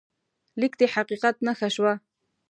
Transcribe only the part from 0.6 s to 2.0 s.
د حقیقت نښه شوه.